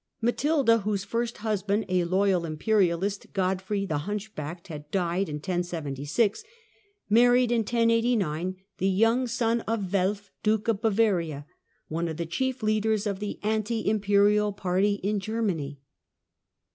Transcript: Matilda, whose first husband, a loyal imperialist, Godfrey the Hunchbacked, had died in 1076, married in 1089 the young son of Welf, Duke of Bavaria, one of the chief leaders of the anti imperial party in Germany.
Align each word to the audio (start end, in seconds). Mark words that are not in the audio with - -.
Matilda, 0.19 0.79
whose 0.79 1.03
first 1.03 1.37
husband, 1.45 1.85
a 1.87 2.05
loyal 2.05 2.43
imperialist, 2.43 3.31
Godfrey 3.33 3.85
the 3.85 3.99
Hunchbacked, 4.07 4.67
had 4.67 4.89
died 4.89 5.29
in 5.29 5.35
1076, 5.35 6.43
married 7.07 7.51
in 7.51 7.59
1089 7.59 8.55
the 8.79 8.89
young 8.89 9.27
son 9.27 9.61
of 9.67 9.93
Welf, 9.93 10.31
Duke 10.41 10.67
of 10.67 10.81
Bavaria, 10.81 11.45
one 11.87 12.07
of 12.07 12.17
the 12.17 12.25
chief 12.25 12.63
leaders 12.63 13.05
of 13.05 13.19
the 13.19 13.37
anti 13.43 13.87
imperial 13.87 14.51
party 14.53 14.95
in 15.03 15.19
Germany. 15.19 15.79